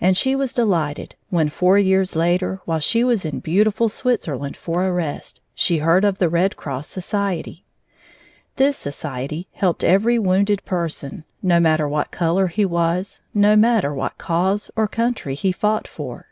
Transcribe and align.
And 0.00 0.16
she 0.16 0.34
was 0.34 0.54
delighted 0.54 1.14
when, 1.28 1.50
four 1.50 1.78
years 1.78 2.16
later, 2.16 2.62
while 2.64 2.80
she 2.80 3.04
was 3.04 3.26
in 3.26 3.40
beautiful 3.40 3.90
Switzerland 3.90 4.56
for 4.56 4.86
a 4.86 4.90
rest, 4.90 5.42
she 5.54 5.76
heard 5.76 6.06
of 6.06 6.16
the 6.16 6.30
Red 6.30 6.56
Cross 6.56 6.86
Society. 6.88 7.62
This 8.56 8.78
society 8.78 9.48
helped 9.52 9.84
every 9.84 10.18
wounded 10.18 10.64
person, 10.64 11.24
no 11.42 11.60
matter 11.60 11.86
what 11.86 12.10
color 12.10 12.46
he 12.46 12.64
was, 12.64 13.20
no 13.34 13.54
matter 13.54 13.92
what 13.92 14.16
cause 14.16 14.70
or 14.74 14.88
country 14.88 15.34
he 15.34 15.52
fought 15.52 15.86
for. 15.86 16.28